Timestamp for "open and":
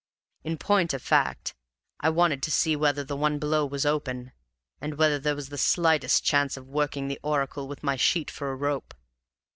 3.85-4.97